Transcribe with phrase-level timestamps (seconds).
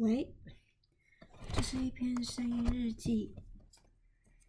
[0.00, 0.34] 喂，
[1.52, 3.34] 这是一篇声音日记。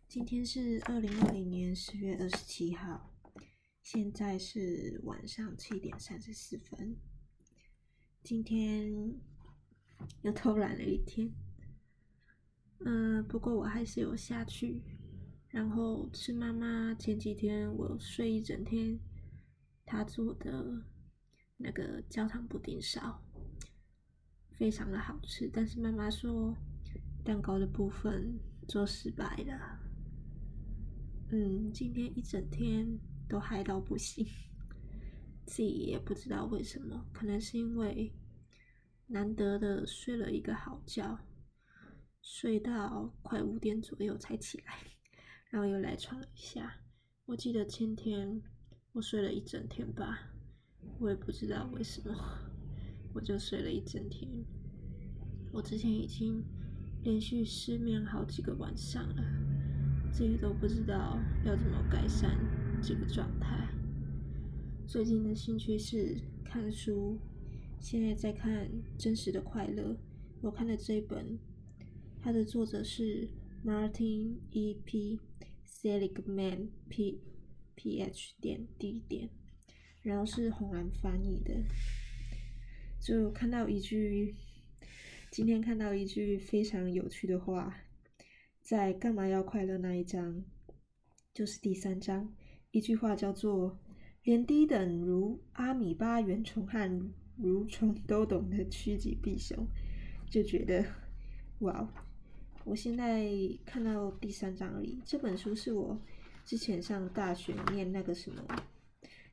[0.07, 3.13] 今天是二零二零年十月二十七号，
[3.83, 6.95] 现在是晚上七点三十四分。
[8.23, 9.13] 今天
[10.21, 11.29] 又偷懒了一天，
[12.85, 14.81] 嗯、不过我还是有下去，
[15.49, 18.97] 然后吃妈妈前几天我睡一整天，
[19.85, 20.85] 她做的
[21.57, 23.21] 那个焦糖布丁烧。
[24.61, 26.55] 非常的好吃，但是妈妈说
[27.23, 29.79] 蛋糕的部分做失败了。
[31.31, 32.87] 嗯，今天一整天
[33.27, 34.23] 都嗨到不行，
[35.47, 38.13] 自己也不知道为什么，可能是因为
[39.07, 41.17] 难得的睡了一个好觉，
[42.21, 44.75] 睡到快五点左右才起来，
[45.49, 46.71] 然后又来床了一下。
[47.25, 48.39] 我记得前天
[48.91, 50.19] 我睡了一整天吧，
[50.99, 52.50] 我也不知道为什么。
[53.13, 54.29] 我就睡了一整天。
[55.51, 56.43] 我之前已经
[57.03, 59.23] 连续失眠好几个晚上了，
[60.11, 62.37] 自己都不知道要怎么改善
[62.81, 63.67] 这个状态。
[64.87, 67.19] 最近的兴趣是看书，
[67.79, 69.93] 现在在看《真实的快乐》。
[70.41, 71.37] 我看的这一本，
[72.21, 73.29] 它的作者是
[73.65, 74.73] Martin E.
[74.85, 75.19] P.
[75.65, 77.21] Seligman P.
[77.75, 78.01] P.
[78.01, 78.35] H.
[78.39, 79.01] 点 D.
[79.07, 79.29] 点，
[80.01, 81.53] 然后是红蓝翻译的。
[83.01, 84.35] 就看到一句，
[85.31, 87.75] 今天看到一句非常有趣的话，
[88.61, 90.45] 在《干嘛要快乐》那一章，
[91.33, 92.31] 就是第三章，
[92.69, 93.79] 一句话叫做
[94.21, 99.67] “连低等如阿米巴原虫和蠕虫都懂得趋吉避凶”，
[100.29, 100.85] 就觉得
[101.61, 101.91] 哇！
[102.63, 103.27] 我现在
[103.65, 105.01] 看到第三章而已。
[105.03, 105.99] 这本书是我
[106.45, 108.45] 之前上大学念那个什么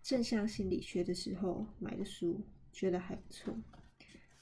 [0.02, 2.40] 正向心理学的时候买的书。
[2.72, 3.54] 觉得还不错，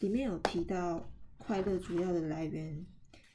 [0.00, 2.84] 里面有提到快乐主要的来源，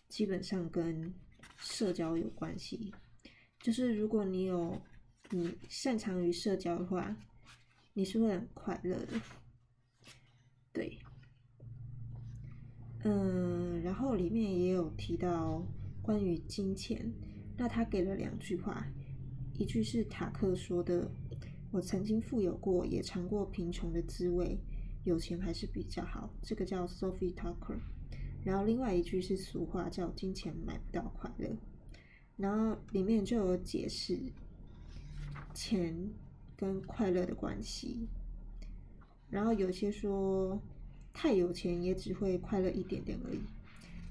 [0.08, 1.14] 基本上跟
[1.58, 2.94] 社交有关系。
[3.60, 4.82] 就是如果你有
[5.30, 7.16] 你擅长于社交的话，
[7.94, 9.22] 你是会很快乐的。
[10.74, 10.98] 对，
[13.04, 15.66] 嗯，然后里面也有提到
[16.02, 17.12] 关于金钱，
[17.58, 18.88] 那他给了两句话，
[19.54, 21.12] 一句是塔克说的
[21.72, 24.60] ：“我曾经富有过，也尝过贫穷的滋味。”
[25.04, 27.80] 有钱还是比较好，这个叫 Sophie Tucker。
[28.44, 31.50] 然后另外一句是俗话，叫“金钱买不到快乐”。
[32.38, 34.18] 然后里面就有解释
[35.54, 36.12] 钱
[36.58, 38.08] 跟快乐的关系。
[39.30, 40.62] 然后有些说
[41.14, 43.42] 太有钱也只会快乐一点点而已，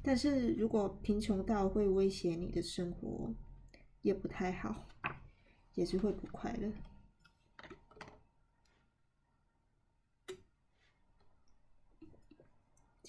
[0.02, 3.34] 但是如果贫穷到会威胁你的生活，
[4.02, 4.86] 也不太好，
[5.74, 6.70] 也是会不快乐。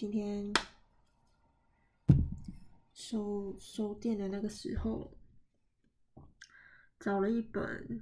[0.02, 0.52] 今天
[2.92, 5.16] 收收店的那个时候，
[7.00, 8.02] 找了一本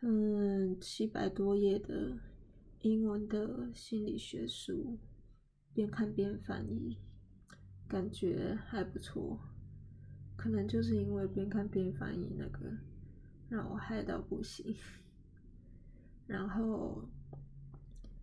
[0.00, 2.18] 嗯七百多页的
[2.80, 4.98] 英文的心理学书，
[5.74, 6.96] 边看边翻译，
[7.86, 9.38] 感觉还不错。
[10.34, 12.74] 可能就是因为边看边翻译那个，
[13.50, 14.74] 让我嗨到不行。
[16.26, 17.06] 然后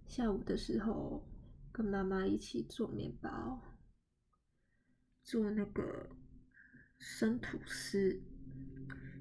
[0.08, 1.24] 下午的时候。
[1.75, 3.62] 跟妈妈一起做面包，
[5.25, 6.09] 做那个
[6.97, 8.18] 生吐司，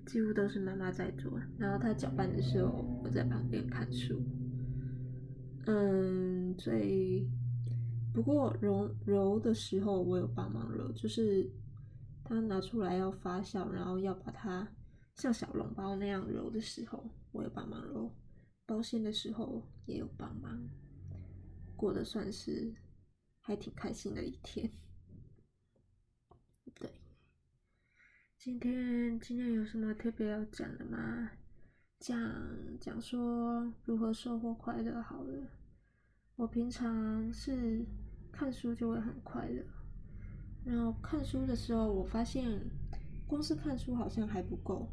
[0.06, 1.37] 几乎都是妈妈在做。
[1.59, 4.22] 然后她搅拌的时候，我在旁边看书。
[5.66, 7.28] 嗯，最
[8.12, 11.50] 不过揉揉的时候，我有帮忙揉，就是
[12.22, 14.69] 她拿出来要发酵，然后要把它
[15.16, 18.14] 像小笼包那样揉的时候，我有帮忙揉。
[18.64, 20.70] 包馅的时候也有帮忙。
[21.84, 22.75] 过得算是
[23.43, 24.72] 还挺开心的一天。
[26.72, 26.91] 对，
[28.39, 31.31] 今天今天有什么特别要讲的吗？
[31.99, 32.19] 讲
[32.81, 35.47] 讲说如何收获快乐好了。
[36.37, 37.84] 我平常是
[38.33, 39.62] 看书就会很快乐，
[40.64, 42.62] 然后看书的时候，我发现
[43.26, 44.88] 光是看书好像还不够，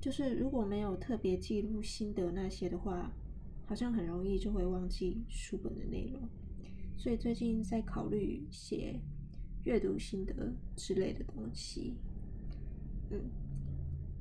[0.00, 3.12] 就是如果没有特别记录心得那些的话。
[3.70, 6.28] 好像很容易就会忘记书本的内容，
[6.98, 9.00] 所以最近在考虑写
[9.62, 11.94] 阅读心得之类的东西。
[13.12, 13.30] 嗯，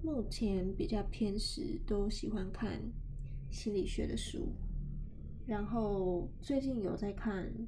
[0.04, 2.80] 目前比较偏食，都喜欢看
[3.50, 4.54] 心理学的书，
[5.48, 7.52] 然后最近有在看《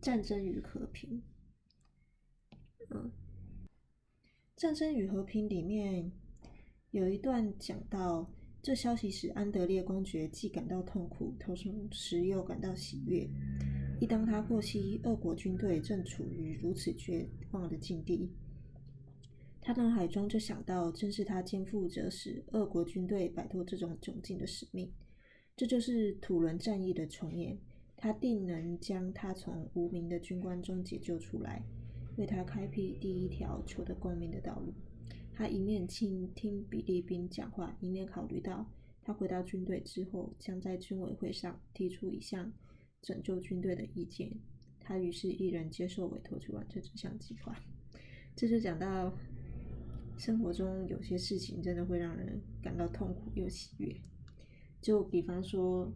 [0.00, 1.20] 战争与和平》。
[2.90, 3.10] 嗯，
[4.54, 6.12] 《战争与和平》里面
[6.92, 8.30] 有一段讲到。
[8.64, 11.54] 这消息使安德烈公爵既感到痛苦，同
[11.92, 13.28] 时又感到喜悦。
[14.00, 18.32] 一当他获悉俄国军队正处于如此绝望的境地，
[19.60, 24.90] 他脑海中就想到，正是他肩负着使俄国军队摆脱这种窘境的使命。
[25.54, 27.58] 这就是土伦战役的重演，
[27.98, 31.62] 他定能将他从无名的军官中解救出来，
[32.16, 34.72] 为他开辟第一条求得共鸣的道路。
[35.34, 38.70] 他一面倾听比利宾讲话，一面考虑到，
[39.02, 42.52] 他回到军队之后，将在军委会上提出一项
[43.02, 44.30] 拯救军队的意见。
[44.78, 47.56] 他于是毅然接受委托，去完成这项计划。
[48.36, 49.12] 这就讲到，
[50.16, 53.94] 生活中有些事情真的会让人感到痛苦又喜悦。
[54.80, 55.92] 就比方说，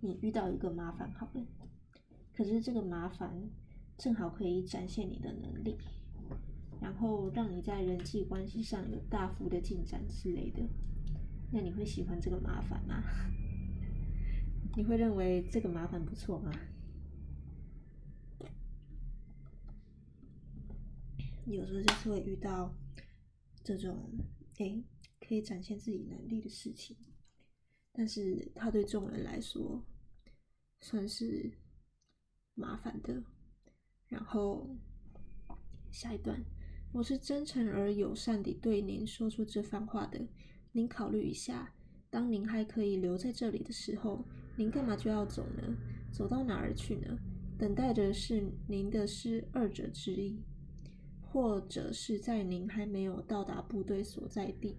[0.00, 1.46] 你遇到一个麻烦，好了，
[2.32, 3.50] 可是这个麻烦
[3.98, 5.76] 正好可以展现你的能力，
[6.80, 10.62] 然后让你在人际关系上有大幅的进展之类的，
[11.52, 13.02] 那你会喜欢这个麻烦吗？
[14.76, 16.52] 你会认为这个麻烦不错吗？
[21.46, 22.74] 有时候就是会遇到
[23.64, 24.10] 这种，
[24.58, 24.84] 诶，
[25.18, 26.96] 可以展现自己能力的事情。
[27.90, 29.82] 但是他对众人来说
[30.80, 31.50] 算是
[32.54, 33.24] 麻烦的。
[34.08, 34.76] 然后
[35.90, 36.38] 下一段，
[36.90, 40.18] 我是真诚而友善地对您说出这番话的。
[40.72, 41.70] 您考虑一下，
[42.08, 44.24] 当您还可以留在这里的时候，
[44.56, 45.76] 您干嘛就要走呢？
[46.10, 47.18] 走到哪儿去呢？
[47.58, 50.40] 等待着是您的是二者之一，
[51.20, 54.74] 或者是在您还没有到达部队所在地，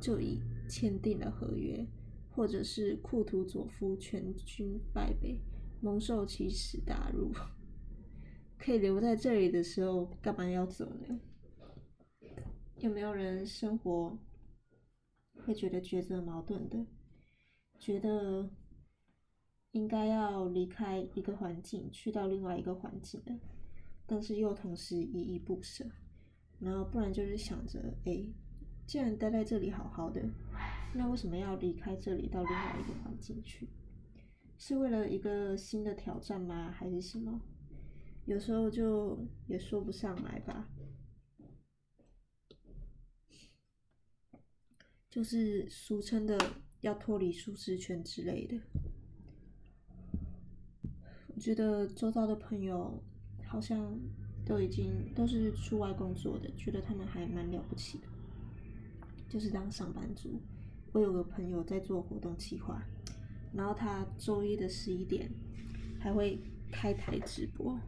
[0.00, 1.86] 就已签订了合约。
[2.30, 5.40] 或者是库图佐夫全军败北，
[5.80, 7.32] 蒙受奇耻大辱，
[8.58, 11.20] 可以留在这里的时候，干嘛要走呢？
[12.78, 14.18] 有没有人生活
[15.44, 16.86] 会觉得抉择矛盾的，
[17.78, 18.50] 觉得
[19.70, 23.38] 应该要离开一个环境，去到另外一个环境的，
[24.06, 25.84] 但是又同时依依不舍，
[26.58, 28.26] 然后不然就是想着，哎，
[28.86, 30.22] 既然待在这里好好的。
[30.94, 33.68] 那为什么要离开这里到另外一个环境去？
[34.58, 36.70] 是为了一个新的挑战吗？
[36.70, 37.40] 还是什么？
[38.26, 40.68] 有时候就也说不上来吧。
[45.08, 46.38] 就是俗称的
[46.82, 48.60] 要脱离舒适圈之类的。
[51.28, 53.02] 我觉得周遭的朋友
[53.46, 53.98] 好像
[54.44, 58.08] 都已经都是出外工作的，觉得他们还蛮了不起的，
[59.28, 60.42] 就是当上班族。
[60.92, 62.82] 我有个朋友在做活动企划，
[63.54, 65.30] 然后他周一的十一点
[66.00, 66.38] 还会
[66.70, 67.78] 开台直播，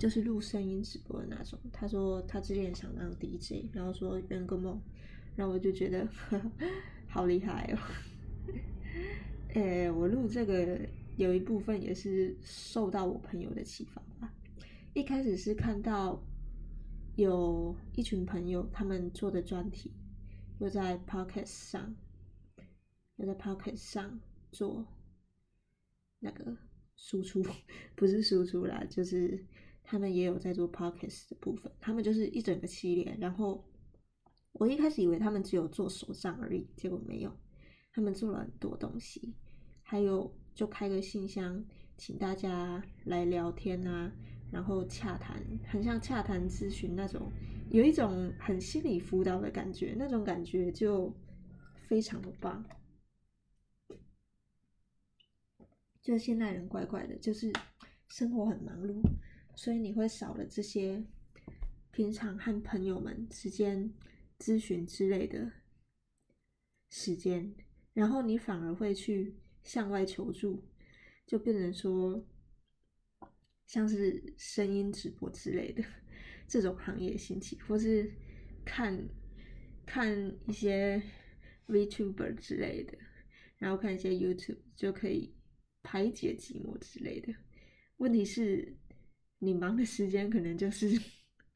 [0.00, 1.58] 就是录声音直播的那种。
[1.70, 4.80] 他说他之前想当 DJ，然后说圆个梦，
[5.36, 6.08] 然后我就觉得
[7.06, 7.78] 好厉害哦。
[9.50, 10.80] 诶，我录这个
[11.18, 14.32] 有一部分也是受到我朋友的启发吧。
[14.94, 16.24] 一开始是看到
[17.16, 19.92] 有一群朋友他们做的专题，
[20.60, 21.94] 又在 Pocket 上。
[23.16, 24.18] 又在 Pocket 上
[24.50, 24.86] 做
[26.20, 26.56] 那个
[26.96, 27.44] 输出，
[27.94, 29.44] 不是输出啦，就是
[29.90, 31.72] 他们也有在做 Podcast 的部分。
[31.80, 33.68] 他们就是一整个系列，然后
[34.52, 37.36] 我一开始以为他们只有做手账而已，结果没有，
[37.92, 39.34] 他们做了很多东西。
[39.82, 41.64] 还有就开个信箱，
[41.96, 44.12] 请大家来聊天啊，
[44.52, 47.32] 然后洽谈，很像洽谈咨询那种，
[47.72, 51.12] 有一种很心理辅导的感觉，那种感觉就
[51.88, 52.64] 非常的棒。
[56.00, 57.52] 就现代人怪怪的，就是
[58.08, 59.02] 生活很忙碌，
[59.54, 61.04] 所以你会少了这些
[61.90, 63.92] 平常和朋友们之间
[64.38, 65.50] 咨询之类的
[66.90, 67.54] 时间，
[67.92, 70.64] 然后你反而会去向外求助，
[71.26, 72.26] 就变成说
[73.66, 75.84] 像是声音直播之类的
[76.46, 78.10] 这种行业兴起，或是
[78.64, 79.08] 看
[79.84, 81.02] 看一些
[81.66, 82.96] VTuber 之类的，
[83.58, 85.34] 然后看一些 YouTube 就可以。
[85.82, 87.34] 排解寂寞之类的，
[87.96, 88.76] 问题是，
[89.42, 91.00] 你忙的时间可能就是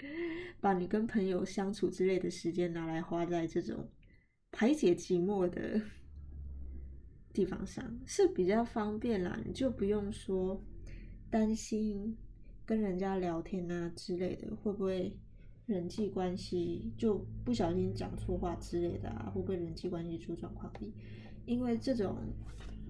[0.58, 3.86] 把你跟朋友相处之类的时间拿来花在这种
[4.50, 5.80] 排解寂寞的
[7.32, 9.38] 地方上，是比较方便啦。
[9.44, 10.64] 你就不用说
[11.30, 12.16] 担心
[12.64, 15.14] 跟人家聊天啊之类的，会不会
[15.66, 19.30] 人际关系就不小心讲错话之类的啊？
[19.34, 20.72] 会不会人际关系出状况？
[21.44, 22.16] 因为这种。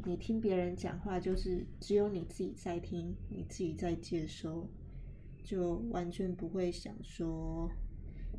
[0.06, 4.70] 你听别人讲话，就是只有你自己在听，你自己在接收，
[5.44, 7.70] 就完全不会想说，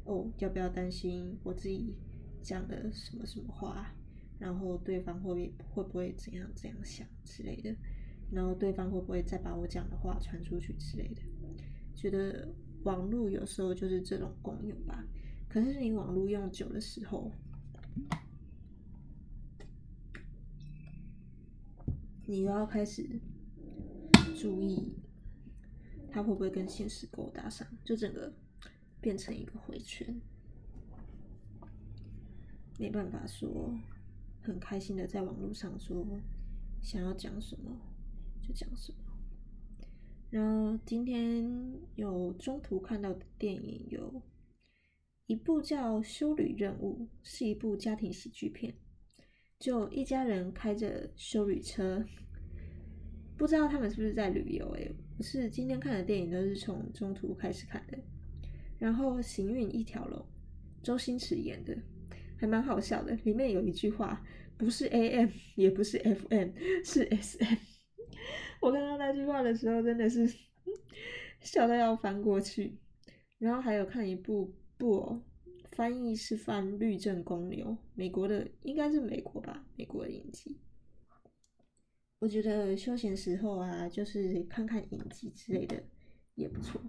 [0.04, 1.96] 哦，要不要担心我自己
[2.42, 3.94] 讲的什么什么话，
[4.40, 7.74] 然后对方会会不会怎样怎样想之类的，
[8.32, 11.22] 然后对方会不会再把我讲的话传出去之类的？
[11.96, 15.06] 觉得网络有时候就是这种功用吧。
[15.48, 17.32] 可是你网络用久的时候，
[22.26, 23.08] 你又要开始
[24.36, 24.94] 注意，
[26.16, 28.34] 它会不会跟现实勾搭上，就整个
[29.02, 30.16] 变成一个回圈。
[32.80, 33.78] 没办法说
[34.42, 36.08] 很开心的在网络上说
[36.82, 37.78] 想要讲什么
[38.42, 39.00] 就讲什么。
[40.30, 41.46] 然后今天
[41.96, 44.22] 有中途看到的电影有
[45.26, 48.74] 一部叫《修旅任务》，是一部家庭喜剧片，
[49.60, 52.06] 就一家人开着修旅车，
[53.38, 54.70] 不知道他们是不是在旅游？
[54.72, 57.98] 诶，不是，今天看的电影都是从中途开始看的。
[58.80, 60.26] 然后行运一条龙，
[60.84, 61.76] 周星驰演的。
[62.38, 64.22] 还蛮好笑的，里面有一句话，
[64.58, 66.50] 不是 AM 也不是 FM，
[66.84, 67.58] 是 SM。
[68.60, 70.30] 我看到那句话的时候，真的是
[71.40, 72.78] 笑到要翻过去。
[73.38, 75.22] 然后还有看一部布偶，
[75.72, 80.58] 翻译是翻《律政公牛》，美国的，应该是美国吧，美国的影集。
[82.26, 85.84] 我觉得休闲时候啊，就是看看影集之类的
[86.34, 86.82] 也不错。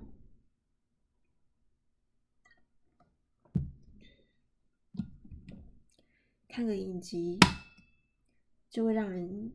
[6.49, 7.39] 看个影集
[8.71, 9.53] 就会让人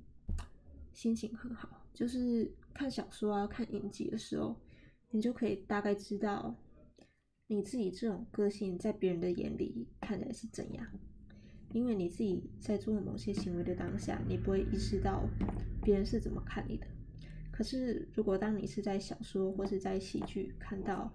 [0.94, 4.62] 心情很好，就是看小说啊、看影集的时候，
[5.10, 6.56] 你就可以大概知道
[7.48, 10.88] 你自己这种个性在别人的眼里看起来是怎样。
[11.74, 15.28] 因为你自己在做某些行为的当下，你不会意识到
[15.84, 16.88] 别人是怎么看你的。
[17.52, 21.14] 可是，如果当你是在小说或是在喜剧看到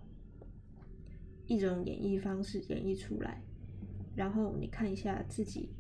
[1.47, 3.43] 一种演绎方式演绎出来，
[4.15, 5.71] 然后你看一下自己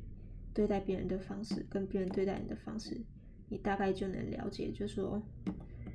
[0.52, 3.00] 对待别人的方式，跟别人对待你的方式，
[3.48, 5.22] 你大概就能了解，就说，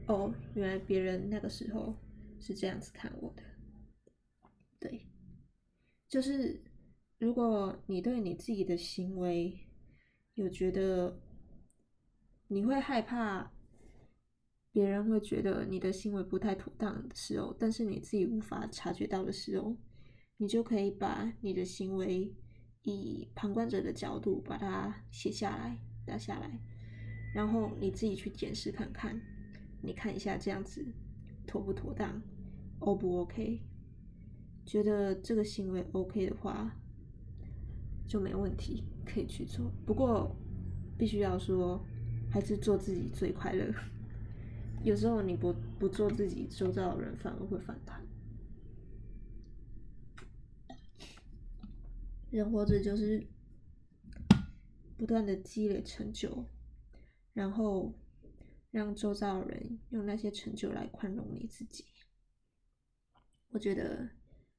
[0.08, 1.96] 哦，原来别人那个时候
[2.40, 3.44] 是这样子看我的。
[4.80, 5.06] 对，
[6.08, 6.62] 就是
[7.22, 9.56] 如果你对你自己的行为
[10.34, 11.22] 有觉得
[12.48, 13.52] 你会害怕
[14.72, 19.78] 别人会觉得你的行为不太妥当的时候，但是你自己无法察觉到的时候。
[20.38, 22.36] 你就可以把你的行为
[22.82, 26.60] 以旁观者的角度把它写下来、打下来，
[27.36, 29.22] 然后你自己去检视看看，
[29.84, 30.84] 你看一下这样子
[31.46, 32.20] 妥不妥当
[32.80, 33.62] ，O 不 OK？
[34.66, 36.76] 觉得这个行为 OK 的话，
[38.12, 39.72] 就没问题，可以去做。
[39.86, 40.36] 不过
[40.98, 41.82] 必须要说，
[42.30, 43.74] 还是做自己最快乐。
[44.84, 48.06] 有时候你不不做自己，周遭的人反而会反弹。
[52.30, 53.26] 人活着就是
[54.98, 56.50] 不断的积累成就，
[57.32, 57.98] 然后
[58.72, 61.86] 让周遭的人用那些成就来宽容你自己。
[63.52, 64.10] 我觉得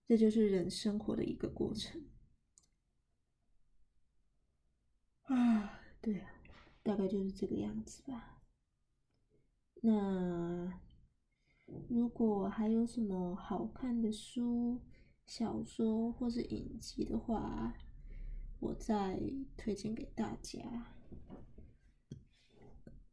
[0.08, 2.00] 这就是人生活的一个过程。
[5.24, 6.30] 啊，对啊，
[6.82, 8.42] 大概就是这个样子吧。
[9.80, 10.80] 那
[11.88, 14.80] 如果还有什么好看的书，
[15.26, 17.74] 小说或是影集的话，
[18.60, 19.20] 我再
[19.56, 20.60] 推荐给大家。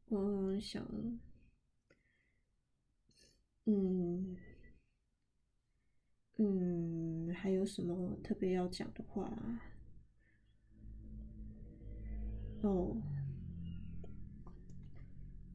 [0.07, 0.83] 我想，
[3.65, 4.35] 嗯
[6.37, 9.31] 嗯，还有什么特别要讲的话？
[12.61, 12.97] 哦，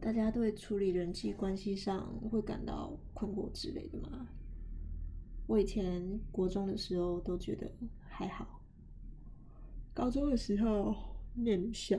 [0.01, 4.29] 大家对处理人际关系上会感到困惑之类的吗？
[5.47, 7.71] 我以前国中的时候都觉得
[8.09, 8.63] 还好，
[9.93, 10.97] 高中的时候
[11.35, 11.99] 念女校，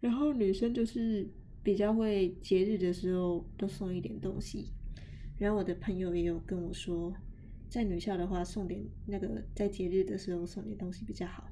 [0.00, 1.28] 然后女生就是
[1.62, 4.72] 比较会节日的时候都送一点东西，
[5.38, 7.14] 然后我的朋友也有跟我说，
[7.68, 11.50] 在女校的话送点那个在节日的时候送点东西比较好，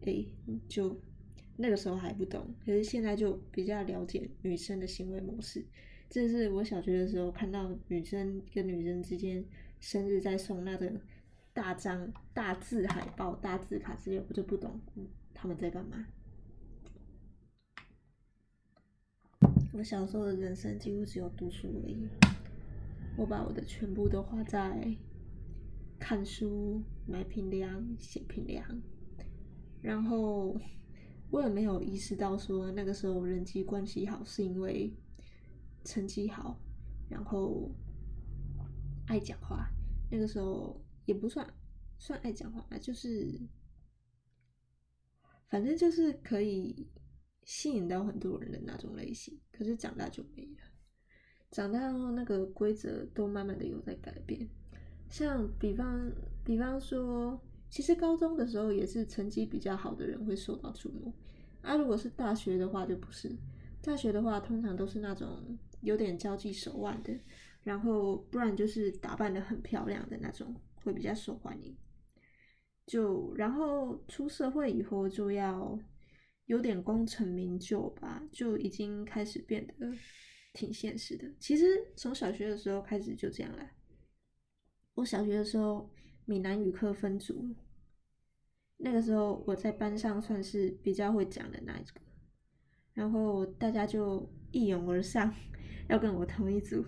[0.00, 0.28] 诶，
[0.68, 1.00] 就
[1.56, 5.64] 那个时候还不懂，可是现在就比较了解女生的行为模式，
[6.08, 9.44] 这是我小学的时候看到女生跟女生之间。
[9.80, 10.90] 生日在送那个
[11.52, 14.80] 大张大字海报、大字卡之类，我就不懂
[15.34, 16.06] 他们在干嘛。
[19.74, 22.08] 我小时候的人生几乎只有读书而已，
[23.18, 24.96] 我把我的全部都花在
[25.98, 28.80] 看书、买评量、写评量，
[29.82, 30.58] 然后
[31.34, 34.92] 我也没有意识到说那个时候人际关系好是因为
[35.84, 36.60] 成绩好，
[37.10, 37.70] 然后。
[39.06, 39.68] 爱讲话，
[40.10, 41.46] 那个时候也不算
[41.98, 43.38] 算爱讲话吧，就是
[45.50, 46.88] 反正就是可以
[47.42, 49.38] 吸引到很多人的那种类型。
[49.52, 50.62] 可是长大就没了，
[51.50, 54.48] 长大后那个规则都慢慢的有在改变。
[55.10, 56.10] 像比方，
[56.42, 57.38] 比方说，
[57.68, 61.12] 其实高中的时候也是成绩比较好的人会受到瞩目，
[61.64, 63.34] 啊，如果是大学的话就不是。
[63.82, 67.12] 大学的话，通常都是那种有点交际手腕的，
[67.62, 71.76] 然后不然就是打扮的很漂亮的那种，会比较受欢迎。
[72.86, 75.78] 就然后出社会以后，就要
[76.46, 79.92] 有点功成名就吧，就已经开始变得
[80.52, 81.30] 挺现实的。
[81.40, 81.64] 其实
[81.96, 83.66] 从小学的时候开始就这样了。
[84.94, 85.90] 我小学的时候，
[86.26, 87.54] 闽南语课分组，
[88.84, 92.02] 那个时候我在班上算是比较会讲的那一个。
[92.92, 95.34] 然后大家就一拥而上，
[95.88, 96.84] 要跟我同一组，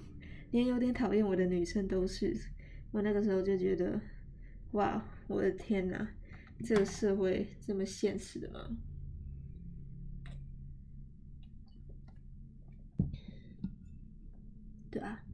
[0.50, 2.38] 连有点讨厌我的女生都是。
[2.90, 3.98] 我那个时候就觉得，
[4.72, 6.06] 哇，我的天哪，
[6.62, 8.76] 这个社会这么现实的吗？
[14.90, 15.24] 对啊，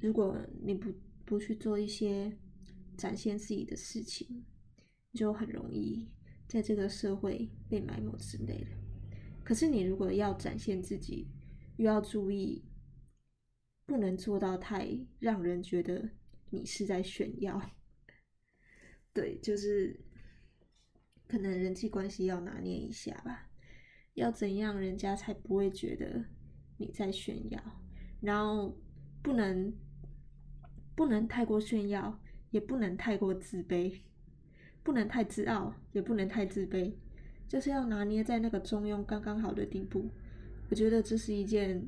[0.00, 2.32] 如果你不不去做一些
[2.96, 4.44] 展现自己的事情，
[5.14, 6.08] 就很容易
[6.46, 8.66] 在这个社会被埋没之类的。
[9.42, 11.28] 可是你如果要展现自己，
[11.76, 12.64] 又要注意，
[13.86, 16.10] 不能做到太让人觉得
[16.50, 17.60] 你是在炫耀。
[19.12, 20.00] 对，就是
[21.28, 23.48] 可能人际关系要拿捏一下吧。
[24.14, 26.24] 要怎样人家才不会觉得
[26.78, 27.60] 你在炫耀？
[28.20, 28.80] 然后
[29.22, 29.76] 不能
[30.94, 34.00] 不能太过炫耀，也不能太过自卑，
[34.84, 36.94] 不能太自傲，也不能太自卑。
[37.48, 40.08] 就是要拿捏在那个中庸刚刚好的地步，
[40.70, 41.84] 我觉得这是一件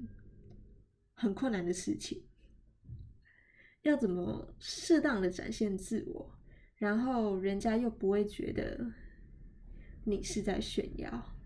[1.15, 2.23] 很困难的事情。
[3.83, 6.37] 要怎么适当的展现自我，
[6.77, 8.85] 然后人家又不会觉得
[10.05, 11.37] 你是在炫耀？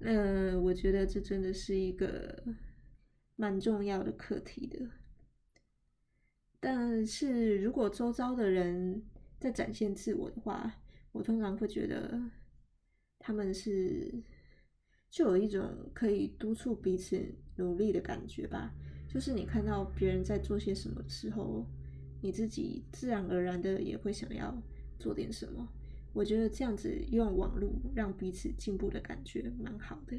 [0.00, 2.42] 嗯，我觉得这真的是一个
[3.36, 4.86] 蛮重要的课题的。
[6.60, 9.02] 但是如果周遭的人
[9.38, 10.80] 在展现自我的话，
[11.12, 12.20] 我通常会觉得。
[13.18, 14.22] 他们是
[15.10, 17.20] 就有一种可以督促彼此
[17.56, 18.72] 努力的感觉吧，
[19.08, 21.66] 就是你看到别人在做些什么时候，
[22.22, 24.62] 你自己自然而然的也会想要
[24.98, 25.66] 做点什么。
[26.12, 30.16] 我觉得这样子用网络让彼此进步的感觉蛮好的。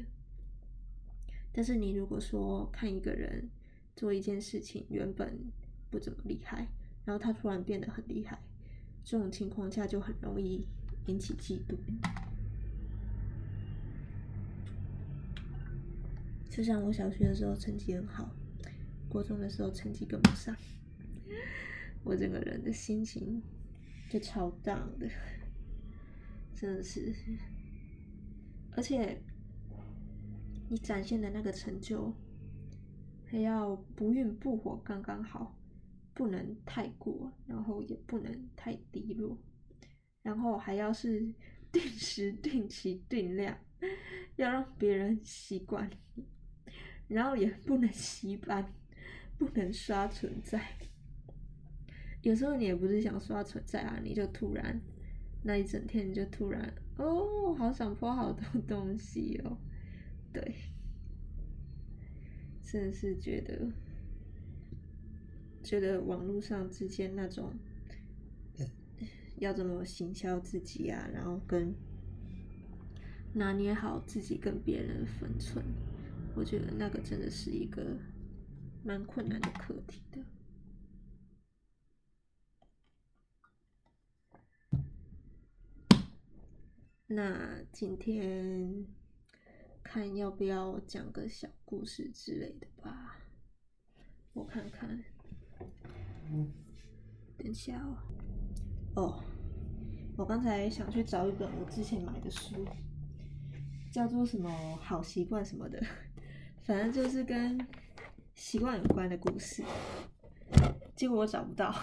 [1.52, 3.48] 但是你如果说看一个人
[3.96, 5.40] 做一件事情原本
[5.88, 6.68] 不怎么厉害，
[7.06, 8.38] 然后他突然变得很厉害，
[9.10, 10.62] 这种情况下就很容易
[11.06, 11.74] 引起嫉妒。
[16.50, 18.30] 就像我小学的时候成绩很好，
[19.08, 20.54] 国中的时候成绩跟不上，
[22.04, 23.42] 我整个人的心情
[24.10, 25.08] 就超荡的，
[26.54, 27.14] 真的是。
[28.76, 29.18] 而且
[30.68, 32.12] 你展现的那个成就，
[33.24, 35.57] 还要不孕不火刚刚好，
[36.18, 39.38] 不能太过，然后也不能太低落，
[40.20, 41.32] 然后还要是
[41.70, 43.56] 定时、定期、定量，
[44.34, 45.88] 要让别人习惯。
[47.06, 48.74] 然后也不能洗版，
[49.38, 50.60] 不能刷存在。
[52.22, 54.80] 有时候你也不是想刷存在啊，你就突然
[55.44, 59.56] 那一整天你就突然哦，好想 po 好多东西哦。
[60.32, 60.56] 对，
[62.64, 63.70] 真是觉得
[65.62, 67.52] 觉得网络上之间那种
[69.36, 71.74] 要怎么行销自己啊，然后跟
[73.34, 75.64] 拿捏好自己跟别人的分寸。
[76.34, 77.98] 我觉得那个真的是一个
[78.84, 80.24] 蛮困难的课题的。
[87.06, 88.86] 那今天
[89.82, 93.16] 看要不要讲个小故事之类的吧？
[94.34, 95.02] 我看看，
[97.36, 97.96] 等一下哦。
[98.96, 99.24] 哦，
[100.16, 102.66] 我刚才想去找一本我之前买的书，
[103.92, 105.80] 叫做什么《好习惯》什么的。
[106.64, 107.58] 反正就是跟
[108.34, 109.64] 习惯有关的故事，
[110.94, 111.74] 结果我找不到。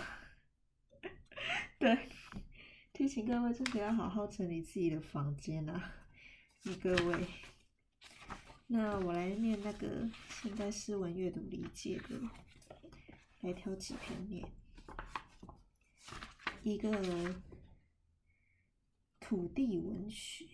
[1.79, 1.97] 对，
[2.93, 5.91] 提醒各位，真的要好好整理自己的房间啊！
[6.63, 7.25] 你各位，
[8.67, 12.19] 那我来念那个现代诗文阅读理解的，
[13.45, 14.43] 来挑几篇念。
[16.63, 16.91] 一个
[19.19, 20.47] 土地文学，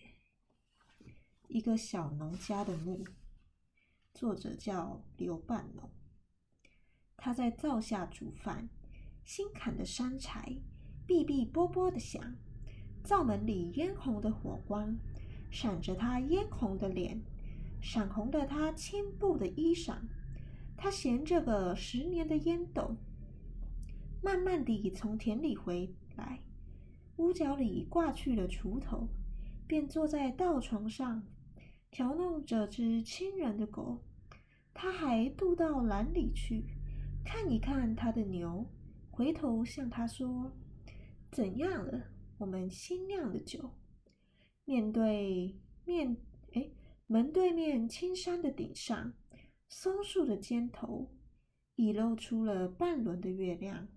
[1.48, 3.02] 一个小农家的墓。
[4.12, 5.90] 作者叫刘半农，
[7.16, 8.68] 他在灶下煮饭，
[9.24, 10.60] 新砍的山柴
[11.08, 12.36] 哔哔啵啵的响，
[13.02, 14.94] 灶门里嫣红的火光
[15.50, 17.22] 闪着他嫣红的脸，
[17.80, 19.98] 闪红了他青布的衣裳。
[20.82, 22.96] 他衔着个十年的烟斗，
[24.20, 26.42] 慢慢地从田里回来，
[27.18, 29.06] 屋角里挂去了锄头，
[29.64, 31.22] 便坐在稻床上，
[31.92, 34.02] 调弄着只亲人的狗。
[34.74, 36.64] 他还渡到栏里去，
[37.24, 38.68] 看一看他的牛，
[39.12, 40.50] 回头向他说
[41.30, 42.08] ：“怎样了？
[42.38, 43.70] 我们新酿的酒。”
[44.66, 46.16] 面对面，
[46.54, 46.68] 哎，
[47.06, 49.12] 门对面青山的顶上，
[49.74, 51.10] 松树的尖头
[51.76, 53.88] 已露出了半轮的月亮。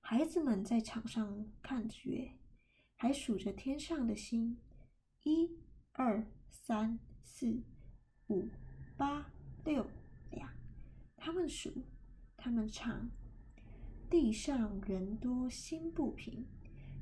[0.00, 2.32] 孩子们在场上看着月，
[2.94, 4.56] 还数着天上的星，
[5.24, 5.50] 一、
[5.90, 7.60] 二、三、四、
[8.28, 8.48] 五、
[8.96, 9.28] 八、
[9.64, 9.84] 六、
[10.30, 10.48] 两。
[11.16, 11.72] 他们数，
[12.36, 13.10] 他们唱。
[14.08, 16.46] 地上人多心不平，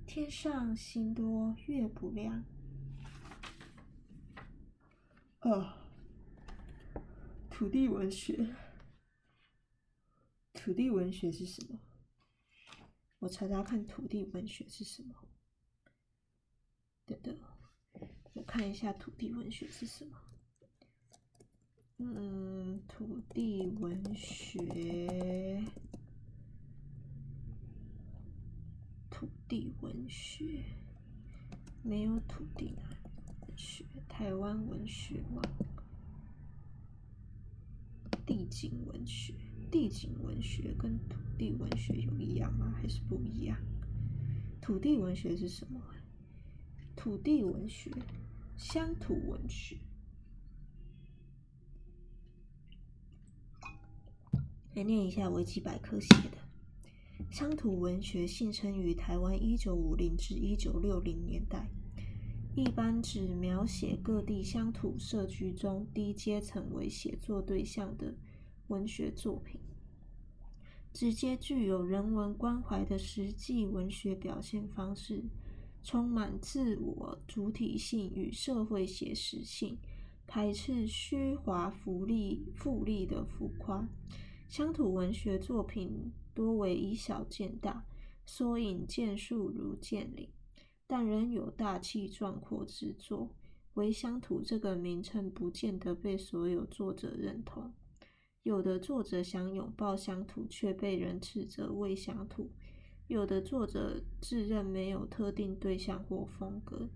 [0.07, 2.43] 天上星多月不亮。
[5.41, 5.77] 啊，
[7.59, 8.55] 土地文学，
[10.53, 11.81] 土地文学是什么？
[13.19, 15.13] 我查查看，土地文学是什么？
[17.05, 17.37] 等等，
[18.35, 20.17] 我看一下土地文学是什么。
[21.97, 25.61] 嗯，土地文学，
[29.11, 30.63] 土地文学，
[31.83, 35.43] 没有土地文学，台湾文学网？
[38.29, 39.33] 地景文学。
[39.71, 42.75] 地景文学跟土地文学有一样吗？
[42.77, 43.59] 还是不一样？
[44.61, 45.81] 土地文学是什么？
[46.95, 47.91] 土地文学，
[48.55, 49.79] 乡土文学。
[54.75, 56.37] 来念一下维基百科写的：
[57.31, 61.71] 乡土文学现称于台湾一九五零至一九六零年代，
[62.59, 68.13] 一般指描写各地乡土社区中低阶层为写作对象的。
[68.67, 69.61] 文学作品，
[70.93, 75.23] 直接具有人文关怀的实际文学表现方式，
[75.85, 79.79] 充满自我主体性与社会写实性，
[80.27, 83.89] 排斥虚华浮利、富丽的浮夸。
[84.49, 87.87] 乡土文学作品多为以小见大，
[88.27, 90.29] 缩影见树如见林，
[90.89, 93.33] 但仍有大气壮阔之作。
[93.75, 97.73] 唯乡土这个名称不见得被所有作者认同。
[98.43, 102.51] 有的作者想拥抱乡土，却被人斥责为乡土；
[103.07, 106.89] 有的作者自认没有特定对象或风格；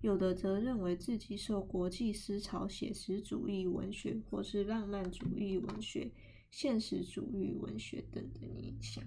[0.00, 6.10] 有的则认为自己受国际思潮、写实主义文学或是浪漫主义文学、
[6.50, 9.04] 现实主义文学等的影响。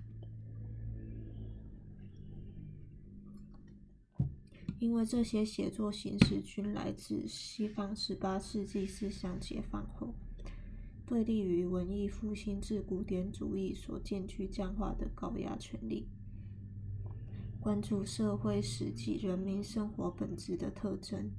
[4.80, 10.14] 因为这些写作形式均来自西方十八世纪思想解放后。
[11.08, 16.08] 对立于文艺复兴至古典主义所渐具僵化的高压权力，
[17.62, 21.30] 关注社会实际人民生活本质的特征，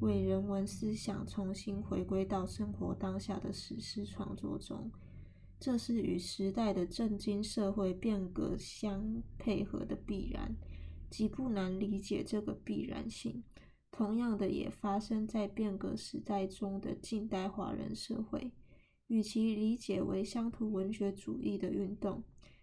[0.00, 4.90] 为人文思想重新回归到生活当下的史诗创作中，
[5.58, 10.54] 这是与时代的震惊社会变革相配合的必然，
[11.10, 13.42] 极不难理解这个必然性。
[13.90, 18.52] 同样的，也发生在变革时代中的近代华人社会。
[19.08, 22.22] 与其理解为乡土文学主义的运动，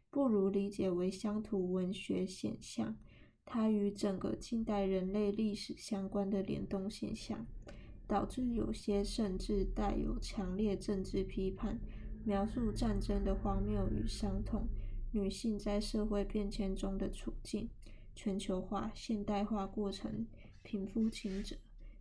[0.09, 2.95] 不如理解为乡土文学现象。
[3.43, 7.45] 它与整个近代人类历史相关的联动现象，
[8.07, 11.79] 导致有些甚至带有强烈政治批判，
[12.23, 14.67] 描述战争的荒谬与伤痛，
[15.11, 17.69] 女性在社会变迁中的处境，
[18.17, 20.25] 全球化、现代化过程，
[20.63, 21.55] 贫富倾折，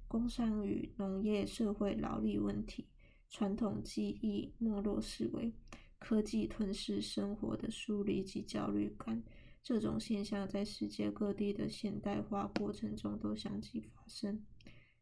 [0.08, 2.86] 工商与农业社会劳力问题。
[3.28, 5.52] 传统记忆没落思维，
[5.98, 9.22] 科技吞噬生活的疏离及焦虑感，
[9.62, 14.42] 这种现象在世界各地的现代化过程中都相继发生。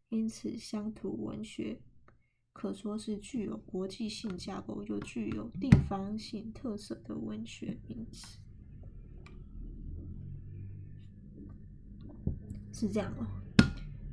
[0.09, 1.81] 因此，乡土文学
[2.53, 8.37] 可说是具有国际性架构又具有地方性特色的文学名词。
[12.75, 13.25] 是这样哦，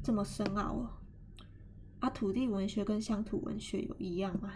[0.04, 0.90] 这么深奥哦。
[2.00, 4.54] 啊，土地文学跟乡土文学有一样吗？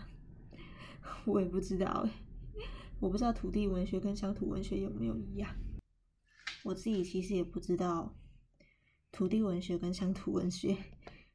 [1.26, 2.08] 我也不知道，
[3.00, 5.56] 我不知道土地文学跟乡土文学有没有一样。
[6.64, 8.16] 我自己其实也不知道
[9.12, 10.78] 土地文学跟乡土文学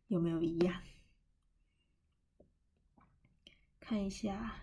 [0.07, 0.81] 有没有一样。
[3.81, 4.55] 看一下，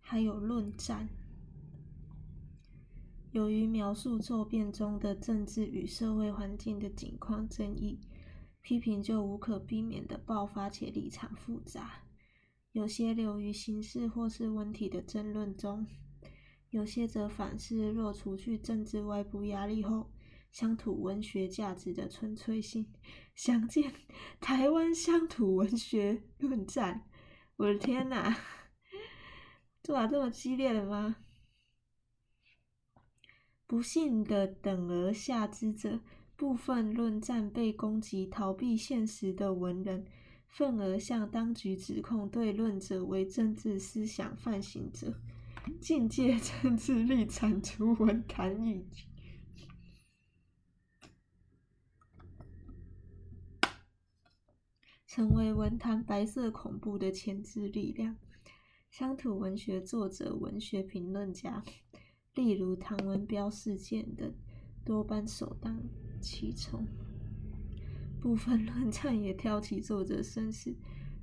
[0.00, 1.10] 还有论战。
[3.38, 8.00] 由于描述骤变中的政治与社会环境的景况争议。
[8.60, 12.02] 批评就无可避免的爆发，且立场复杂。
[12.72, 15.86] 有些流于形式或是文体的争论中，
[16.70, 20.10] 有些则反思若除去政治外部压力后，
[20.50, 22.92] 乡土文学价值的纯粹性。
[23.36, 23.92] 想见
[24.40, 27.04] 台湾乡土文学论战。
[27.54, 28.36] 我的天哪，
[29.84, 31.18] 做法这么激烈的吗？
[33.68, 36.00] 不幸的等而下之者。
[36.34, 40.06] 部分论战被攻击逃避现实的文人，
[40.46, 45.20] 愤而向当局指控对论者为政治思想犯行者，
[45.80, 49.02] 境界政治力铲除文坛异己，
[55.08, 58.16] 成为文坛白色恐怖的前置力量。
[58.92, 61.64] 乡土文学作者、文学评论家，
[62.38, 64.32] 例如唐文标事件等，
[64.84, 65.76] 多半首当
[66.20, 66.86] 其冲，
[68.20, 70.72] 部分论战也挑起作者身世、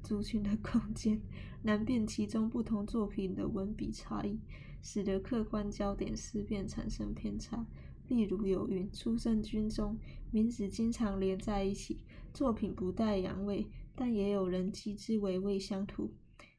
[0.03, 1.21] 族群的空间，
[1.63, 4.41] 难辨其中不同作品的文笔差异，
[4.81, 7.65] 使得客观焦点思辨产生偏差。
[8.09, 9.97] 例如有云：“出身军中，
[10.31, 12.01] 名字经常连在一起，
[12.33, 16.13] 作品不带洋味，但也有人讥之为未乡土。”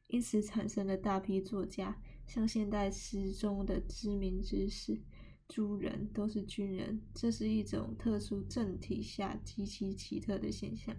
[0.07, 5.01] 因此产生了大批作家，像现代诗中的知名之士。
[5.49, 10.93] 诸人都是军人，这是一种特殊政体下极其奇特的现象，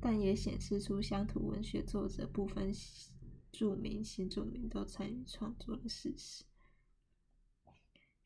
[0.00, 2.72] 但也显示出乡土文学作者不分
[3.50, 6.44] 著名、新著名都参与创作的事实。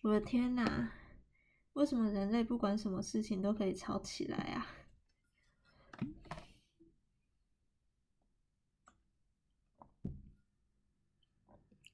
[0.02, 0.92] 我的天哪！
[1.72, 4.66] 为什么人类不管什么事情都可以吵起来啊？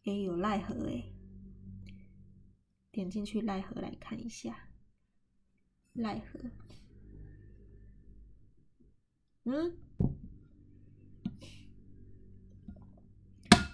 [0.07, 1.12] 也有赖何诶。
[2.92, 4.71] 点进去赖何来看一下，
[5.92, 6.40] 奈何，
[9.45, 9.77] 嗯，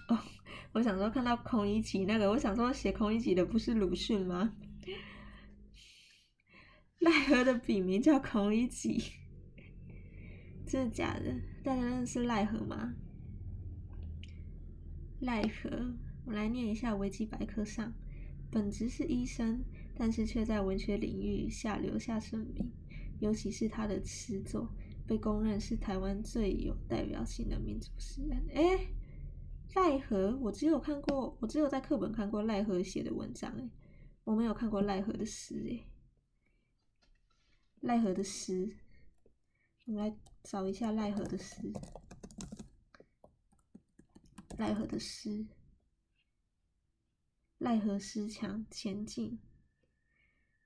[0.09, 0.19] 哦，
[0.73, 4.57] 我想说看到孔乙己那个，我想说写孔乙己的不是鲁迅吗？
[6.99, 9.01] 奈何的笔名叫孔乙己，
[10.67, 11.33] 真的假的？
[11.63, 12.95] 大家认识奈何吗？
[15.21, 17.93] 奈何，我来念一下维基百科上。
[18.51, 22.71] 本职是医生，但是却在文学领域下留下声名，
[23.19, 24.69] 尤其是他的诗作
[25.07, 28.45] 被公认是台湾最有代表性的民族诗人。
[28.55, 28.87] 哎，
[29.75, 33.71] 奈何，我只有看过，我只有在课本看过奈何写的文章，哎，
[34.25, 35.89] 我没有看过奈何的诗，哎，
[37.81, 38.77] 奈何的诗，
[39.87, 41.73] 我们来找一下奈何的诗，
[44.59, 45.47] 奈何的诗。
[47.63, 49.39] 赖和诗墙前进，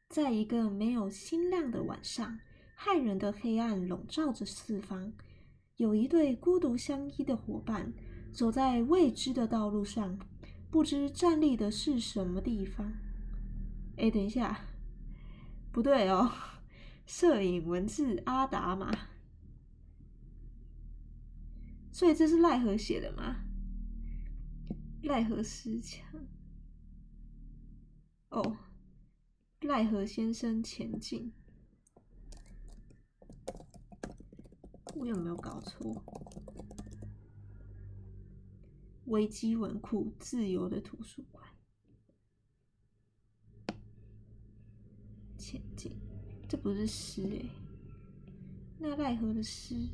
[0.08, 2.40] 在一个没有星亮的晚上，
[2.74, 5.12] 骇人的黑暗笼罩着四方。
[5.76, 7.92] 有一对孤独相依的伙伴，
[8.32, 10.18] 走在未知的道路上，
[10.70, 12.90] 不知站立的是什么地方。
[13.98, 14.58] 哎，等一下，
[15.70, 16.32] 不对哦，
[17.04, 18.90] 摄影文字阿达玛，
[21.92, 23.36] 所以这是赖何写的吗？
[25.02, 26.02] 赖和诗墙。
[28.28, 28.56] 哦，
[29.60, 31.32] 赖何先生前进，
[34.94, 36.04] 我有没有搞错？
[39.06, 41.48] 维基文库，自由的图书馆，
[45.38, 45.96] 前进，
[46.48, 47.48] 这不是诗诶。
[48.78, 49.88] 那赖何的诗，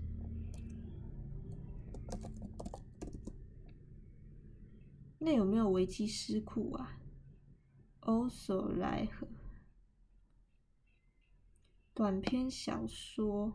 [5.18, 6.99] 那有没有维基诗库啊
[8.03, 9.12] ？also like
[11.95, 13.53] 短篇小说、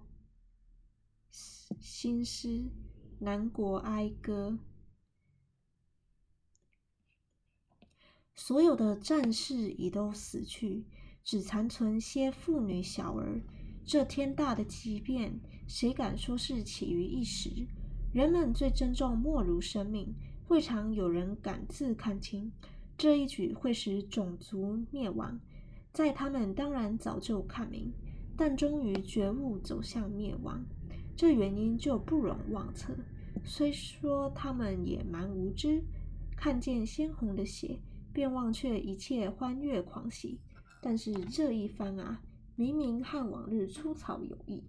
[1.31, 2.47] 新诗
[3.19, 4.60] 《南国哀歌》，
[8.36, 10.86] 所有的战士已都死去，
[11.23, 13.41] 只残存些妇女小儿。
[13.86, 17.67] 这天大的疾变，谁敢说是起于一时？
[18.13, 20.15] 人们最珍重莫如生命，
[20.47, 22.51] 未尝有人敢自看清。
[22.97, 25.39] 这一举会使种族灭亡，
[25.93, 27.93] 在他们当然早就看明，
[28.36, 30.65] 但终于觉悟走向灭亡，
[31.15, 32.95] 这原因就不容妄测。
[33.45, 35.83] 虽说他们也蛮无知，
[36.36, 37.79] 看见鲜红的血
[38.12, 40.39] 便忘却一切欢悦狂喜，
[40.81, 42.19] 但是这一番啊，
[42.55, 44.63] 明明和往日粗糙有异。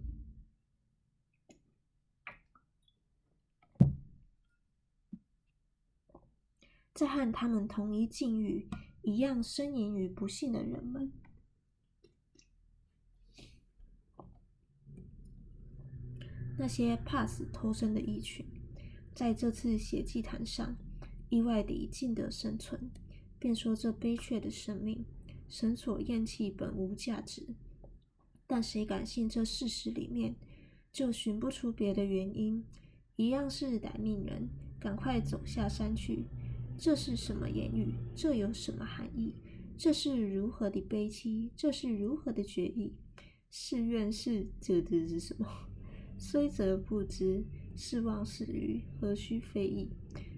[6.99, 8.67] 在和他们同一境遇、
[9.03, 11.13] 一样呻吟于不幸的人们，
[16.57, 18.45] 那些怕死偷生的一群，
[19.15, 20.75] 在这次血祭坛上
[21.29, 22.91] 意外地尽得生存，
[23.39, 25.05] 便说这悲却的生命，
[25.47, 27.47] 神所厌弃，本无价值。
[28.45, 30.35] 但谁敢信这事实里面，
[30.91, 32.65] 就寻不出别的原因，
[33.15, 34.49] 一样是歹命人，
[34.81, 36.25] 赶快走下山去。
[36.79, 37.93] 这是什么言语？
[38.15, 39.35] 这有什么含义？
[39.77, 41.51] 这是如何的悲戚？
[41.53, 42.93] 这是如何的决意？
[43.49, 45.45] 是怨是这这是什么？
[46.17, 47.43] 虽则不知，
[47.75, 49.89] 是妄是愚，何须非议？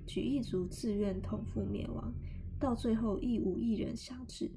[0.08, 2.12] 举一族自愿同父灭亡，
[2.60, 4.50] 到最后亦无一人相知，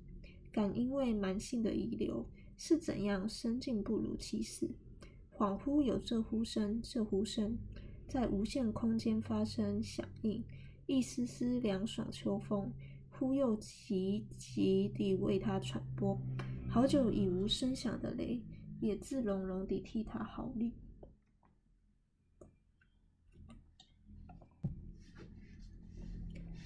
[0.50, 2.26] 敢因为蛮性的遗留。
[2.56, 4.70] 是怎样生尽不如其死？
[5.30, 7.58] 恍惚有这呼声，这呼声
[8.08, 10.42] 在无限空间发生响应，
[10.86, 12.72] 一丝丝凉爽秋风
[13.10, 16.20] 忽又急急地为他传播。
[16.68, 18.42] 好久已无声响的雷，
[18.80, 20.72] 也自隆隆地替他号令。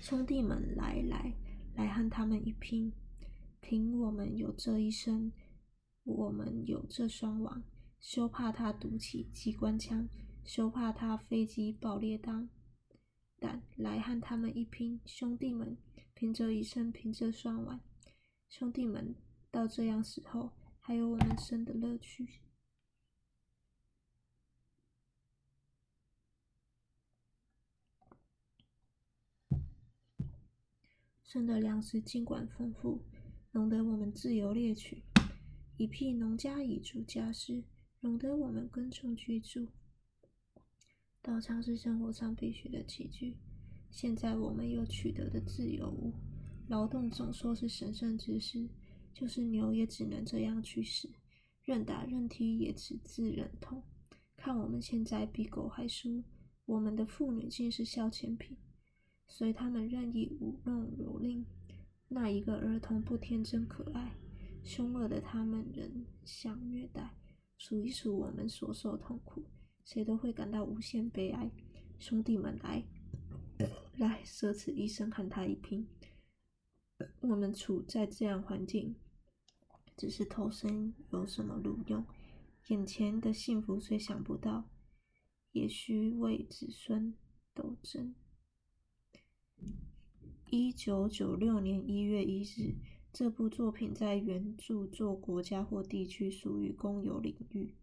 [0.00, 1.34] 兄弟们来，来
[1.76, 2.90] 来，和他们一拼，
[3.60, 5.30] 凭我们有这一身。
[6.04, 7.62] 我们有这双网，
[8.00, 10.08] 休怕他独起机关枪，
[10.42, 12.48] 休怕他飞机爆裂弹，
[13.40, 15.76] 胆来和他们一拼，兄弟们，
[16.14, 17.80] 凭着一身，凭着双腕，
[18.48, 19.14] 兄弟们，
[19.50, 22.28] 到这样时候，还有我们生的乐趣。
[31.22, 33.02] 生的粮食尽管丰富，
[33.52, 35.02] 容得我们自由猎取。
[35.76, 37.62] 一匹农家已筑家室，
[38.00, 39.68] 容得我们耕种居住。
[41.28, 43.36] 刀枪是生活上必须的器具，
[43.90, 46.14] 现在我们有取得的自由物。
[46.68, 48.66] 劳动总说是神圣之事，
[49.12, 51.06] 就是牛也只能这样去死，
[51.62, 53.82] 任打任踢也只自忍痛。
[54.38, 56.24] 看我们现在比狗还输，
[56.64, 58.56] 我们的妇女竟是消遣品，
[59.26, 61.44] 随他们任意舞弄蹂躏。
[62.08, 64.14] 那一个儿童不天真可爱？
[64.64, 67.14] 凶恶的他们仍想虐待，
[67.58, 69.44] 数一数我们所受痛苦，
[69.88, 71.50] 谁都会感到无限悲哀。
[71.98, 72.84] 兄弟们来，
[73.96, 75.88] 来舍此一生和他一拼。
[77.22, 78.94] 我们处在这样环境，
[79.96, 82.04] 只是投生有什么路用？
[82.66, 84.68] 眼前的幸福虽想不到，
[85.52, 87.14] 也需为子孙
[87.54, 88.14] 斗争。
[90.50, 92.74] 一九九六年一月一日。
[93.10, 97.74] 这部作品在原著作国家或地区属于公有领域，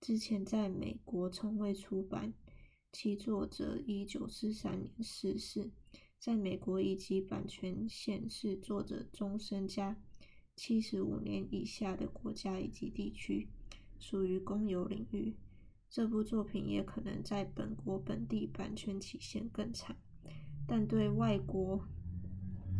[0.00, 2.32] 之前在美国从未出版。
[2.90, 5.70] 其作者一九四三年逝世，
[6.18, 10.00] 在美国以及版权显示作者终身加
[10.56, 13.46] 七十五年以下的国家以及地区
[13.98, 15.36] 属于公有领域。
[15.90, 19.94] 这部作品也可能在本国本地版权期限更长，
[20.66, 21.84] 但对外国。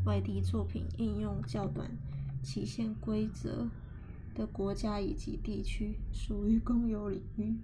[0.07, 1.94] 外地作品应用较短
[2.42, 3.68] 期限规则
[4.38, 7.57] 的国家以及地区属于公有领域。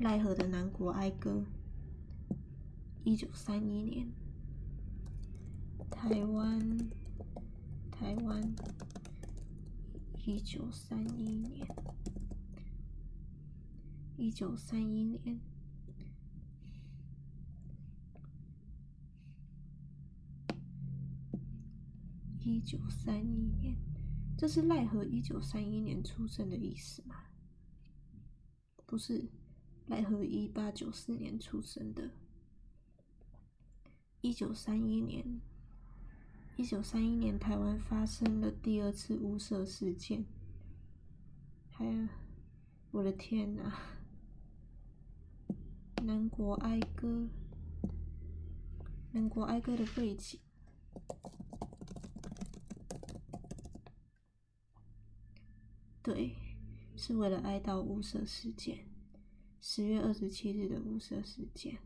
[0.00, 1.44] 赖和的《南国哀歌》，
[3.04, 4.08] 一九三一年，
[5.88, 6.78] 台湾，
[7.92, 8.42] 台湾，
[10.24, 11.68] 一九三一年，
[14.16, 15.47] 一九三一年。
[22.48, 23.76] 一九三一年，
[24.34, 27.14] 这是赖和一九三一年出生的意思吗？
[28.86, 29.28] 不是，
[29.86, 32.10] 赖和一八九四年出生的。
[34.22, 35.42] 一九三一年，
[36.56, 40.24] 一九三一年，台湾发生了第二次雾社事件。
[41.68, 42.08] 还有，
[42.92, 43.78] 我的天哪！
[46.02, 47.28] 南国哀歌，
[49.12, 50.40] 南国哀歌的背景。
[56.08, 56.34] 对，
[56.96, 58.86] 是为了哀悼雾社事件，
[59.60, 61.80] 十月二十七日的雾社事件。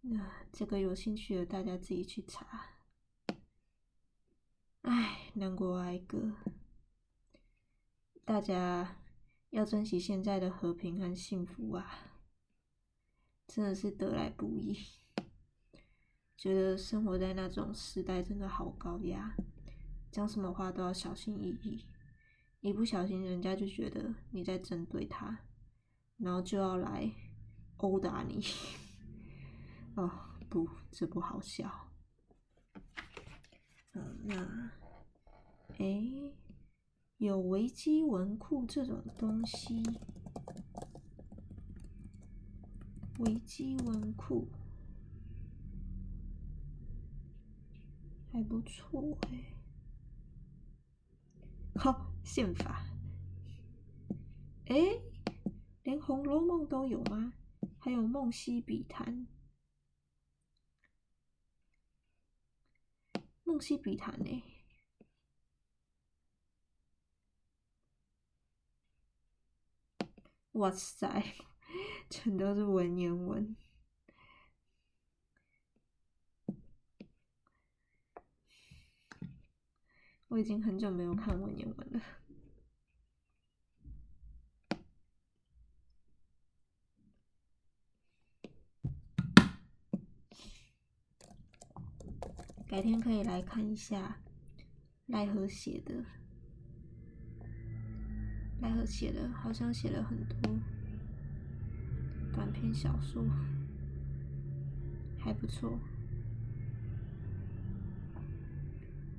[0.00, 2.80] 那这个有兴趣的大家自己去查。
[4.80, 6.34] 哎，南国哀歌，
[8.24, 8.96] 大家
[9.50, 12.18] 要珍惜现在的和平和幸福啊！
[13.46, 14.76] 真的是得来不易，
[16.36, 19.36] 觉得生活在那种时代真的好高压，
[20.10, 21.86] 讲什么话都要小心翼翼。
[22.60, 25.38] 一不小心，人家就觉得你在针对他，
[26.18, 27.10] 然后就要来
[27.78, 28.44] 殴打你。
[29.96, 30.10] 哦，
[30.48, 31.88] 不，这不好笑。
[33.92, 34.70] 嗯，那，
[35.78, 36.34] 诶，
[37.16, 39.82] 有维基文库这种东西，
[43.20, 44.46] 维基文库
[48.30, 49.59] 还不错诶。
[51.76, 52.84] 好，宪法，
[54.66, 55.00] 诶，
[55.82, 57.32] 连《红楼梦》都有吗？
[57.78, 59.06] 还有《梦溪笔谈》。
[63.44, 64.44] 《梦溪笔谈》呢？
[70.52, 71.24] 哇塞，
[72.10, 73.56] 全都是文言文。
[80.30, 82.00] 我已经很久没有看文言文了。
[92.68, 94.20] 改天可以来看一下
[95.06, 96.04] 奈何写的，
[98.60, 100.38] 奈何写的，好像写了很多
[102.32, 103.24] 短篇小说，
[105.18, 105.76] 还不错，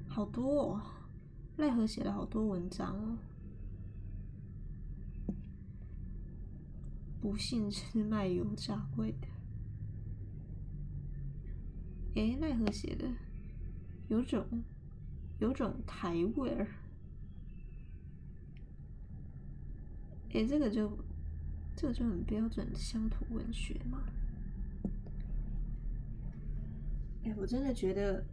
[0.08, 0.82] 好多哦，
[1.58, 3.18] 奈何写了好多文章哦，
[7.22, 9.28] 不幸是卖油炸贵的，
[12.16, 13.08] 诶，奈何写的。
[14.08, 14.46] 有种，
[15.40, 16.68] 有种台味儿。
[20.34, 20.98] 哎，这个就，
[21.78, 24.04] 这个就很标准的乡土文学嘛。
[27.24, 28.26] 哎，我真的觉得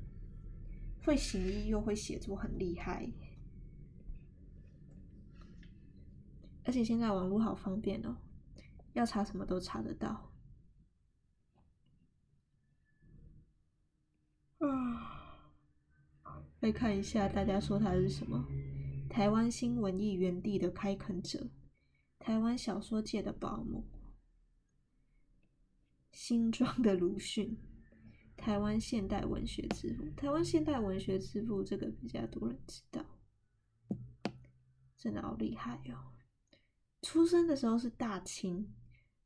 [1.08, 3.10] 会行医又会写作很厉害。
[6.64, 8.14] 而且现在网络好方便哦，
[8.92, 10.30] 要查什么都查得到。
[14.58, 15.48] 啊。
[16.60, 18.46] 来看一下，大家说他是什么？
[19.08, 21.48] 台湾新文艺园地的开垦者，
[22.18, 23.88] 台湾小说界的保姆，
[26.12, 27.56] 新装的鲁迅，
[28.38, 30.08] 台湾现代文学之父。
[30.16, 33.04] 台湾现代文学之父这个比较多人知道，
[34.96, 36.14] 真的好厉害哦！
[37.02, 38.74] 出生的时候是大清，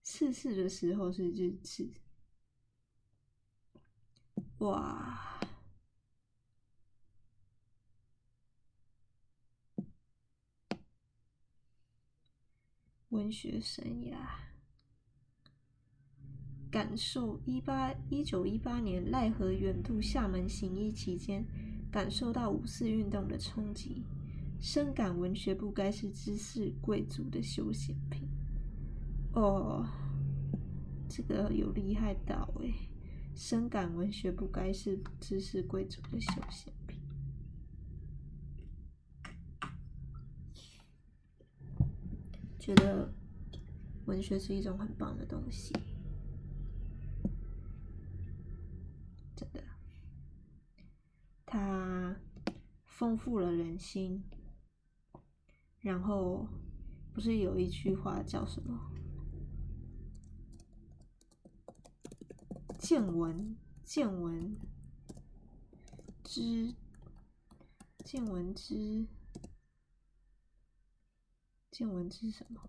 [0.03, 1.93] 逝世的时候是日治，
[4.59, 5.41] 哇！
[13.11, 14.27] 文学生涯，
[16.73, 21.45] 感受一八一九一八年赖何远渡厦门行医期间，
[21.91, 24.03] 感受到五四运动的冲击，
[24.59, 28.27] 深感文学不该是知识贵族的休闲品。
[29.35, 29.87] 哦，
[31.11, 32.73] 这个有厉害到诶，
[33.35, 36.99] 深感文学不该是知识贵族的休闲品。
[42.59, 43.13] 觉得
[44.07, 45.75] 文学是一种很棒的东西，
[49.35, 49.61] 真的，
[51.53, 52.17] 它
[52.87, 54.25] 丰富了人心。
[55.81, 56.49] 然后，
[57.13, 58.91] 不是有一句话叫什么
[62.81, 64.57] ？“见闻，见闻
[66.25, 66.75] 之，
[68.03, 69.07] 见闻之。”
[71.71, 72.63] 见闻之什么？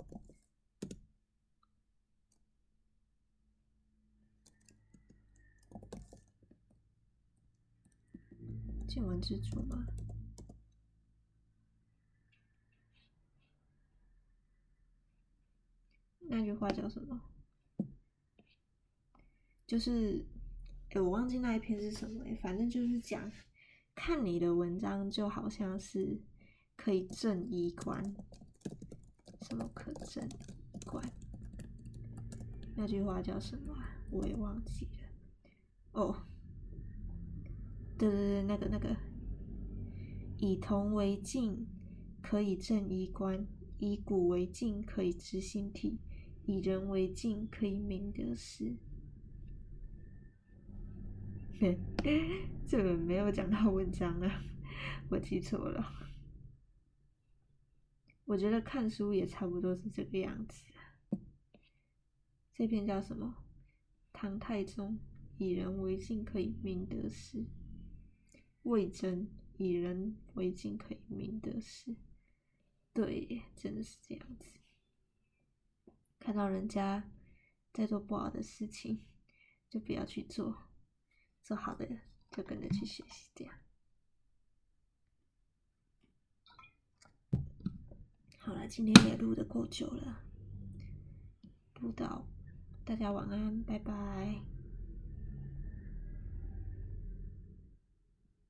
[8.94, 9.88] 见闻知足吗？
[16.20, 17.20] 那句话叫什么？
[19.66, 20.24] 就是，
[20.90, 23.32] 哎，我忘记那一篇是什么，反正就是讲，
[23.96, 26.22] 看你的文章就好像是
[26.76, 28.04] 可以正衣冠。
[29.42, 31.04] 什么可正衣冠？
[32.76, 33.76] 那句话叫什么？
[34.12, 35.10] 我也忘记了。
[35.94, 36.28] 哦，
[37.98, 38.96] 对对对，那个那个，
[40.38, 41.68] 以铜为镜，
[42.22, 43.46] 可以正衣冠；
[43.80, 46.00] 以古为镜，可以知兴替；
[46.46, 48.76] 以人为镜，可以明得失。
[52.68, 54.44] 这个没有讲到文章啊，
[55.10, 55.86] 我记错了。
[58.26, 60.64] 我觉得看书也差不多是这个样子。
[62.52, 63.36] 这篇叫什么？
[64.12, 65.00] 唐太宗
[65.38, 67.46] 以人为镜，可以明得失。
[68.64, 71.96] 魏征以人为镜可以明得失。
[72.94, 74.50] 对，真的是这样子。
[76.20, 77.12] 看到人家
[77.74, 79.04] 在做不好的事情，
[79.70, 80.54] 就不要去做；
[81.42, 81.88] 做好的，
[82.32, 83.32] 就跟着去学习。
[83.36, 83.56] 这样。
[88.38, 90.24] 好了，今天也录的够久了，
[91.82, 92.28] 录到
[92.86, 94.53] 大家晚安，拜拜。